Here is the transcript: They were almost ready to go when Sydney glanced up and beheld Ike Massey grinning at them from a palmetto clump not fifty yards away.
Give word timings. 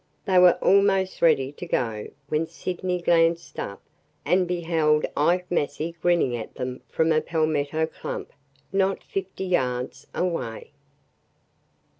They 0.25 0.39
were 0.39 0.57
almost 0.63 1.21
ready 1.21 1.51
to 1.51 1.65
go 1.67 2.07
when 2.27 2.47
Sydney 2.47 3.03
glanced 3.03 3.59
up 3.59 3.83
and 4.25 4.47
beheld 4.47 5.05
Ike 5.15 5.45
Massey 5.51 5.95
grinning 6.01 6.35
at 6.35 6.55
them 6.55 6.81
from 6.89 7.11
a 7.11 7.21
palmetto 7.21 7.85
clump 7.85 8.33
not 8.73 9.03
fifty 9.03 9.45
yards 9.45 10.07
away. 10.15 10.71